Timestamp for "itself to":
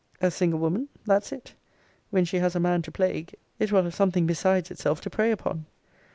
4.71-5.11